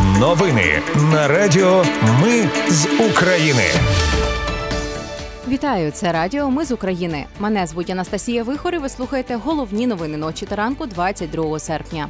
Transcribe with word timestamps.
Новини 0.00 0.82
на 1.12 1.28
Радіо 1.28 1.84
Ми 2.22 2.48
з 2.68 2.86
України. 3.10 3.62
Вітаю, 5.48 5.90
це 5.90 6.12
Радіо 6.12 6.50
Ми 6.50 6.64
з 6.64 6.70
України. 6.72 7.24
Мене 7.38 7.66
звуть 7.66 7.90
Анастасія 7.90 8.42
Вихор 8.42 8.74
і 8.74 8.78
Ви 8.78 8.88
слухаєте 8.88 9.36
головні 9.36 9.86
новини 9.86 10.16
ночі 10.16 10.46
та 10.46 10.56
ранку 10.56 10.86
22 10.86 11.58
серпня. 11.58 12.08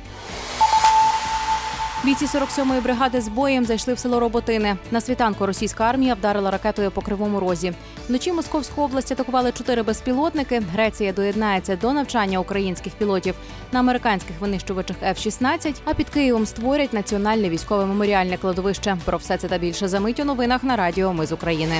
Бійці 2.04 2.26
47-ї 2.26 2.82
бригади 2.82 3.20
з 3.20 3.28
боєм 3.28 3.64
зайшли 3.64 3.94
в 3.94 3.98
село 3.98 4.20
Роботини. 4.20 4.76
На 4.90 5.00
світанку 5.00 5.46
російська 5.46 5.84
армія 5.84 6.14
вдарила 6.14 6.50
ракетою 6.50 6.90
по 6.90 7.00
кривому 7.00 7.40
розі. 7.40 7.72
Вночі 8.08 8.32
Московську 8.32 8.82
область 8.82 9.12
атакували 9.12 9.52
чотири 9.52 9.82
безпілотники. 9.82 10.62
Греція 10.72 11.12
доєднається 11.12 11.76
до 11.76 11.92
навчання 11.92 12.38
українських 12.38 12.92
пілотів 12.92 13.34
на 13.72 13.80
американських 13.80 14.40
винищувачах 14.40 14.96
F-16, 15.02 15.74
А 15.84 15.94
під 15.94 16.08
Києвом 16.08 16.46
створять 16.46 16.92
національне 16.92 17.48
військове 17.48 17.86
меморіальне 17.86 18.36
кладовище. 18.36 18.96
Про 19.04 19.18
все 19.18 19.36
це 19.36 19.48
та 19.48 19.58
більше 19.58 19.88
за 19.88 20.00
мить 20.00 20.20
у 20.20 20.24
новинах 20.24 20.64
на 20.64 20.76
Радіо 20.76 21.12
Ми 21.12 21.26
з 21.26 21.32
України. 21.32 21.74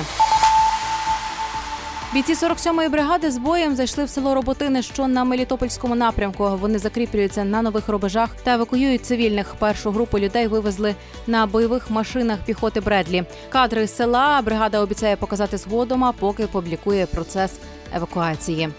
Бійці 2.13 2.33
47-ї 2.33 2.89
бригади 2.89 3.31
з 3.31 3.37
боєм 3.37 3.75
зайшли 3.75 4.03
в 4.03 4.09
село 4.09 4.35
Роботини, 4.35 4.81
що 4.81 5.07
на 5.07 5.23
Мелітопольському 5.23 5.95
напрямку. 5.95 6.57
Вони 6.57 6.79
закріплюються 6.79 7.43
на 7.43 7.61
нових 7.61 7.89
рубежах 7.89 8.29
та 8.43 8.53
евакуюють 8.53 9.05
цивільних. 9.05 9.55
Першу 9.59 9.91
групу 9.91 10.19
людей 10.19 10.47
вивезли 10.47 10.95
на 11.27 11.45
бойових 11.45 11.89
машинах 11.89 12.39
піхоти 12.45 12.81
Бредлі. 12.81 13.23
Кадри 13.49 13.87
з 13.87 13.95
села 13.95 14.41
бригада 14.41 14.79
обіцяє 14.79 15.15
показати 15.15 15.57
згодом, 15.57 16.03
а 16.03 16.11
поки 16.11 16.47
публікує 16.47 17.05
процес 17.05 17.51
евакуації. 17.95 18.69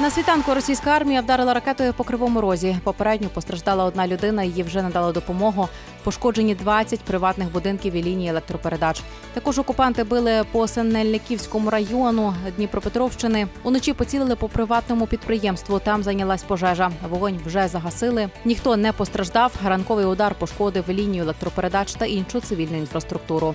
На 0.00 0.10
світанку 0.10 0.54
російська 0.54 0.90
армія 0.90 1.20
вдарила 1.20 1.54
ракетою 1.54 1.92
по 1.92 2.04
кривому 2.04 2.40
розі. 2.40 2.76
Попередньо 2.84 3.28
постраждала 3.28 3.84
одна 3.84 4.06
людина. 4.06 4.42
Її 4.42 4.62
вже 4.62 4.82
надала 4.82 5.12
допомогу. 5.12 5.68
Пошкоджені 6.06 6.54
20 6.54 7.00
приватних 7.00 7.52
будинків 7.52 7.94
і 7.94 8.02
лінії 8.02 8.30
електропередач. 8.30 9.02
Також 9.34 9.58
окупанти 9.58 10.04
били 10.04 10.44
по 10.52 10.68
Сенельниківському 10.68 11.70
району 11.70 12.34
Дніпропетровщини. 12.56 13.48
Уночі 13.62 13.92
поцілили 13.92 14.36
по 14.36 14.48
приватному 14.48 15.06
підприємству. 15.06 15.78
Там 15.78 16.02
зайнялась 16.02 16.42
пожежа. 16.42 16.90
Вогонь 17.10 17.40
вже 17.46 17.68
загасили. 17.68 18.28
Ніхто 18.44 18.76
не 18.76 18.92
постраждав. 18.92 19.52
Ранковий 19.64 20.06
удар 20.06 20.34
пошкодив 20.34 20.84
лінію 20.88 21.22
електропередач 21.22 21.94
та 21.94 22.06
іншу 22.06 22.40
цивільну 22.40 22.76
інфраструктуру. 22.76 23.54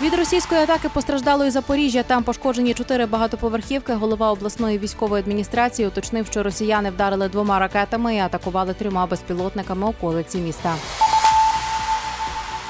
Від 0.00 0.14
російської 0.14 0.60
атаки 0.60 0.88
постраждало 0.88 1.44
і 1.44 1.50
Запоріжжя. 1.50 2.02
Там 2.02 2.22
пошкоджені 2.22 2.74
чотири 2.74 3.06
багатоповерхівки. 3.06 3.94
Голова 3.94 4.32
обласної 4.32 4.78
військової 4.78 5.22
адміністрації 5.22 5.88
уточнив, 5.88 6.26
що 6.26 6.42
росіяни 6.42 6.90
вдарили 6.90 7.28
двома 7.28 7.58
ракетами 7.58 8.14
і 8.14 8.18
атакували 8.18 8.74
трьома 8.74 9.06
безпілотниками 9.06 9.86
околиці 9.86 10.38
міста. 10.38 10.74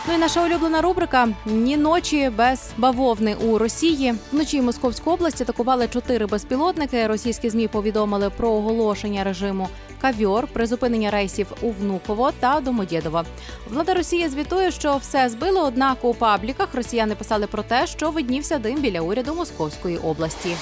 Ну 0.08 0.14
і 0.14 0.18
наша 0.18 0.44
улюблена 0.44 0.80
рубрика 0.80 1.28
Ні 1.46 1.76
ночі 1.76 2.30
без 2.36 2.70
бавовни 2.76 3.34
у 3.34 3.58
Росії. 3.58 4.14
Вночі 4.32 4.60
Московську 4.60 5.10
область 5.10 5.40
атакували 5.40 5.88
чотири 5.88 6.26
безпілотники. 6.26 7.06
Російські 7.06 7.50
змі 7.50 7.68
повідомили 7.68 8.30
про 8.30 8.50
оголошення 8.50 9.24
режиму 9.24 9.68
кавьор, 10.00 10.46
призупинення 10.46 11.10
рейсів 11.10 11.46
у 11.62 11.70
Внуково 11.70 12.32
та 12.40 12.60
Домодєдово. 12.60 13.24
Влада 13.70 13.94
Росії 13.94 14.28
звітує, 14.28 14.70
що 14.70 14.96
все 14.96 15.28
збило. 15.28 15.62
Однак 15.62 16.04
у 16.04 16.14
пабліках 16.14 16.74
росіяни 16.74 17.14
писали 17.14 17.46
про 17.46 17.62
те, 17.62 17.86
що 17.86 18.10
виднівся 18.10 18.58
дим 18.58 18.80
біля 18.80 19.00
уряду 19.00 19.34
Московської 19.34 19.98
області. 19.98 20.56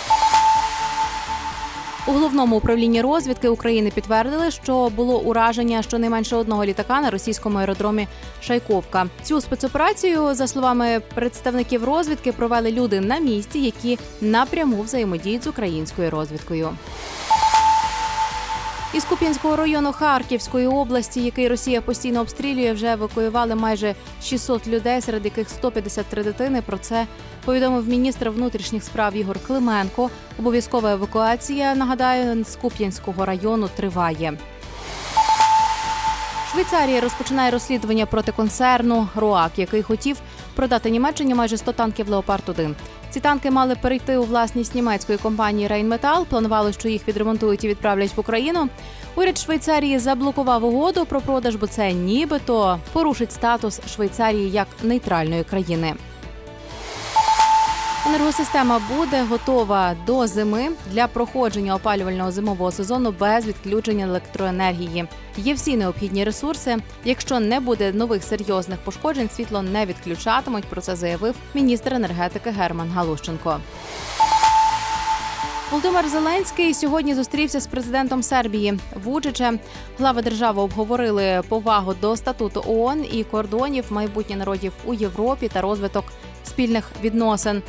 У 2.07 2.13
головному 2.13 2.57
управлінні 2.57 3.03
розвідки 3.03 3.49
України 3.49 3.91
підтвердили, 3.95 4.51
що 4.51 4.89
було 4.97 5.21
ураження 5.21 5.83
щонайменше 5.83 6.37
одного 6.37 6.65
літака 6.65 7.01
на 7.01 7.11
російському 7.11 7.59
аеродромі 7.59 8.09
Шайковка. 8.43 9.07
Цю 9.23 9.41
спецоперацію, 9.41 10.35
за 10.35 10.47
словами 10.47 11.01
представників 11.15 11.85
розвідки, 11.85 12.33
провели 12.33 12.73
люди 12.73 13.01
на 13.01 13.19
місці, 13.19 13.59
які 13.59 13.99
напряму 14.21 14.83
взаємодіють 14.83 15.45
з 15.45 15.47
українською 15.47 16.11
розвідкою. 16.11 16.69
Із 18.95 19.05
Куп'янського 19.05 19.57
району 19.57 19.93
Харківської 19.93 20.67
області, 20.67 21.25
який 21.25 21.49
Росія 21.49 21.81
постійно 21.81 22.21
обстрілює, 22.21 22.73
вже 22.73 22.93
евакуювали 22.93 23.55
майже 23.55 23.95
600 24.23 24.67
людей, 24.67 25.01
серед 25.01 25.25
яких 25.25 25.49
153 25.49 26.23
дитини. 26.23 26.63
Про 26.67 26.79
це 26.79 27.07
повідомив 27.45 27.89
міністр 27.89 28.29
внутрішніх 28.29 28.83
справ 28.85 29.17
Ігор 29.17 29.39
Клименко. 29.47 30.11
Обов'язкова 30.39 30.93
евакуація 30.93 31.75
нагадаю 31.75 32.45
з 32.45 32.57
Куп'янського 32.57 33.25
району 33.25 33.69
триває. 33.77 34.39
Швейцарія 36.53 37.01
розпочинає 37.01 37.51
розслідування 37.51 38.07
проти 38.07 38.33
концерну 38.33 39.09
РОАК, 39.15 39.53
який 39.57 39.83
хотів 39.83 40.17
продати 40.55 40.91
Німеччині 40.91 41.35
майже 41.35 41.57
100 41.57 41.73
танків 41.73 42.09
Леопард 42.09 42.49
1 42.49 42.77
Ці 43.11 43.21
танки 43.21 43.51
мали 43.51 43.75
перейти 43.75 44.17
у 44.17 44.23
власність 44.23 44.75
німецької 44.75 45.19
компанії 45.19 45.69
Рейнметал. 45.69 46.27
Планували, 46.27 46.73
що 46.73 46.89
їх 46.89 47.09
відремонтують 47.09 47.65
і 47.65 47.69
відправлять 47.69 48.17
в 48.17 48.21
Україну. 48.21 48.69
Уряд 49.15 49.39
Швейцарії 49.39 49.99
заблокував 49.99 50.65
угоду 50.65 51.07
про 51.07 51.21
продаж, 51.21 51.57
бо 51.57 51.67
це 51.67 51.93
нібито 51.93 52.79
порушить 52.93 53.33
статус 53.33 53.81
Швейцарії 53.95 54.51
як 54.51 54.67
нейтральної 54.83 55.45
країни. 55.45 55.95
Енергосистема 58.07 58.81
буде 58.97 59.23
готова 59.23 59.97
до 60.07 60.27
зими 60.27 60.69
для 60.91 61.07
проходження 61.07 61.75
опалювального 61.75 62.31
зимового 62.31 62.73
сезону 62.73 63.15
без 63.21 63.47
відключення 63.47 64.05
електроенергії. 64.05 65.05
Є 65.37 65.55
всі 65.55 65.77
необхідні 65.77 66.25
ресурси. 66.25 66.77
Якщо 67.05 67.41
не 67.41 67.61
буде 67.61 67.93
нових 67.93 68.25
серйозних 68.25 68.79
пошкоджень, 68.79 69.31
світло 69.31 69.63
не 69.63 69.87
відключатимуть. 69.87 70.65
Про 70.65 70.81
це 70.81 70.97
заявив 70.97 71.35
міністр 71.55 71.95
енергетики 71.95 72.51
Герман 72.51 72.91
Галущенко. 72.91 73.61
Володимир 75.71 76.09
Зеленський 76.09 76.75
сьогодні 76.75 77.15
зустрівся 77.15 77.61
з 77.61 77.67
президентом 77.67 78.23
Сербії 78.23 78.79
Вучичем. 79.05 79.61
Глави 79.99 80.23
держави 80.23 80.63
обговорили 80.63 81.43
повагу 81.49 81.95
до 82.01 82.17
статуту 82.17 82.65
ООН 82.67 83.05
і 83.13 83.25
кордонів 83.25 83.85
майбутнє 83.91 84.37
народів 84.37 84.73
у 84.85 84.95
Європі 84.95 85.49
та 85.49 85.61
розвиток 85.61 86.05
спільних 86.45 86.85
відносин. 87.03 87.63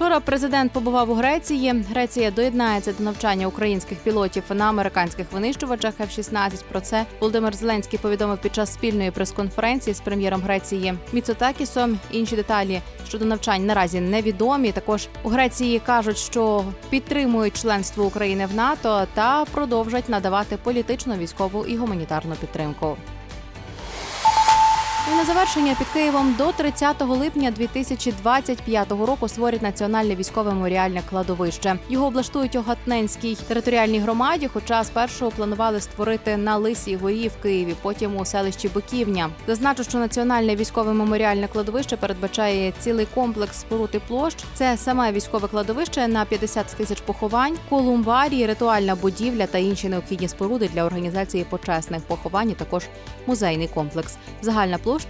Вчора 0.00 0.20
президент 0.20 0.72
побував 0.72 1.10
у 1.10 1.14
Греції. 1.14 1.84
Греція 1.90 2.30
доєднається 2.30 2.92
до 2.98 3.04
навчання 3.04 3.46
українських 3.46 3.98
пілотів 3.98 4.42
на 4.50 4.64
американських 4.64 5.32
винищувачах 5.32 5.94
F-16. 6.00 6.62
Про 6.68 6.80
це 6.80 7.06
Володимир 7.20 7.56
Зеленський 7.56 7.98
повідомив 7.98 8.38
під 8.38 8.54
час 8.54 8.74
спільної 8.74 9.10
прес-конференції 9.10 9.94
з 9.94 10.00
прем'єром 10.00 10.40
Греції 10.40 10.94
Міцотакісом. 11.12 11.98
Інші 12.10 12.36
деталі 12.36 12.80
щодо 13.08 13.24
навчань 13.24 13.66
наразі 13.66 14.00
невідомі. 14.00 14.72
Також 14.72 15.08
у 15.22 15.28
Греції 15.28 15.78
кажуть, 15.78 16.18
що 16.18 16.64
підтримують 16.90 17.60
членство 17.60 18.04
України 18.04 18.46
в 18.46 18.54
НАТО 18.54 19.06
та 19.14 19.44
продовжать 19.44 20.08
надавати 20.08 20.56
політичну, 20.56 21.16
військову 21.16 21.64
і 21.64 21.76
гуманітарну 21.76 22.34
підтримку. 22.34 22.96
На 25.20 25.26
завершення 25.26 25.74
під 25.78 25.86
Києвом 25.86 26.34
до 26.38 26.52
30 26.52 27.00
липня 27.00 27.50
2025 27.50 28.90
року 28.90 29.28
створять 29.28 29.62
національне 29.62 30.14
військове 30.14 30.54
меморіальне 30.54 31.02
кладовище. 31.10 31.78
Його 31.88 32.06
облаштують 32.06 32.56
у 32.56 32.60
Гатненській 32.60 33.34
територіальній 33.34 33.98
громаді. 33.98 34.48
Хоча 34.52 34.84
спершу 34.84 35.30
планували 35.36 35.80
створити 35.80 36.36
на 36.36 36.56
Лисій 36.56 36.96
горі 36.96 37.28
в 37.28 37.42
Києві, 37.42 37.74
потім 37.82 38.16
у 38.16 38.24
селищі 38.24 38.68
Биківня. 38.68 39.30
Зазначу, 39.46 39.84
що 39.84 39.98
національне 39.98 40.56
військове 40.56 40.92
меморіальне 40.92 41.48
кладовище 41.48 41.96
передбачає 41.96 42.72
цілий 42.78 43.06
комплекс 43.14 43.60
споруд 43.60 43.90
і 43.92 43.98
площ. 43.98 44.36
Це 44.54 44.76
саме 44.76 45.12
військове 45.12 45.48
кладовище 45.48 46.08
на 46.08 46.24
50 46.24 46.66
тисяч 46.66 47.00
поховань, 47.00 47.58
колумбарії, 47.68 48.46
ритуальна 48.46 48.94
будівля 48.94 49.46
та 49.46 49.58
інші 49.58 49.88
необхідні 49.88 50.28
споруди 50.28 50.70
для 50.74 50.84
організації 50.84 51.44
почесних 51.44 52.02
поховань. 52.02 52.50
і 52.50 52.54
Також 52.54 52.84
музейний 53.26 53.68
комплекс. 53.68 54.16
Загальна 54.42 54.78
площа 54.78 55.09